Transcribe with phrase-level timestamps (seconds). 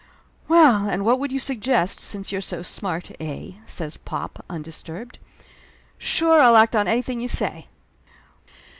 [0.47, 5.19] "Well, and what would you suggest, since you're so smart, eh?" says pop, undisturbed.
[5.99, 7.67] "Sure, I'll act on anything you say